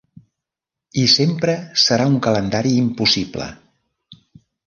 [1.01, 3.49] I sempre serà un calendari impossible.